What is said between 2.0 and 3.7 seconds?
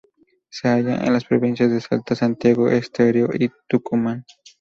Santiago del Estero y